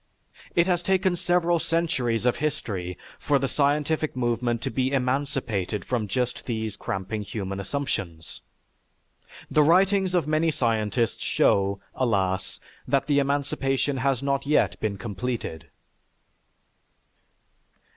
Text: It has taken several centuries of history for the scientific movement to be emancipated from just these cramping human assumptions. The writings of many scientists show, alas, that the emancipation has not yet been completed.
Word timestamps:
It 0.55 0.65
has 0.65 0.81
taken 0.81 1.15
several 1.15 1.59
centuries 1.59 2.25
of 2.25 2.37
history 2.37 2.97
for 3.19 3.37
the 3.37 3.47
scientific 3.47 4.15
movement 4.15 4.59
to 4.63 4.71
be 4.71 4.91
emancipated 4.91 5.85
from 5.85 6.07
just 6.07 6.47
these 6.47 6.75
cramping 6.75 7.21
human 7.21 7.59
assumptions. 7.59 8.41
The 9.51 9.61
writings 9.61 10.15
of 10.15 10.25
many 10.27 10.49
scientists 10.49 11.21
show, 11.23 11.79
alas, 11.93 12.59
that 12.87 13.05
the 13.05 13.19
emancipation 13.19 13.97
has 13.97 14.23
not 14.23 14.47
yet 14.47 14.79
been 14.79 14.97
completed. 14.97 15.67